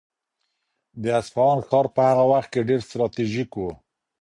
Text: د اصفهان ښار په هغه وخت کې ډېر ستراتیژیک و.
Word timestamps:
د 1.01 1.03
اصفهان 1.19 1.59
ښار 1.67 1.85
په 1.95 2.01
هغه 2.09 2.23
وخت 2.31 2.49
کې 2.53 2.67
ډېر 2.69 2.79
ستراتیژیک 2.87 3.51
و. 3.57 3.61